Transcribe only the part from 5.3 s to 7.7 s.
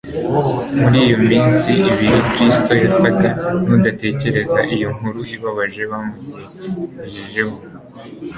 ibabaje bamugejejeho;